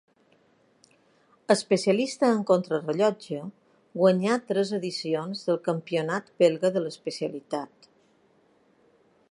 [1.55, 3.41] Especialista en contrarellotge,
[4.01, 7.91] guanyà tres edicions del campionat belga de l'especialitat.